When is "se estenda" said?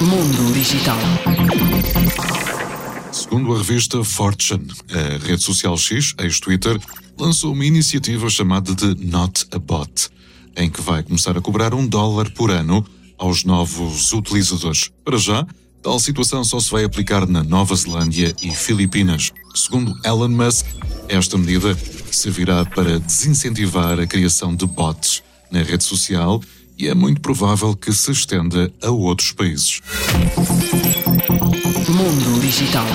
27.92-28.72